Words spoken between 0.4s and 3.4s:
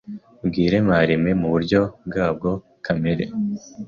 bwiremareme mu buryo bwabwo bwa kamere.